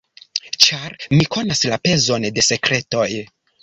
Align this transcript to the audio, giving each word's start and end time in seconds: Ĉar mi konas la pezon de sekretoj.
Ĉar 0.67 0.95
mi 1.13 1.29
konas 1.37 1.63
la 1.69 1.81
pezon 1.87 2.29
de 2.35 2.49
sekretoj. 2.53 3.09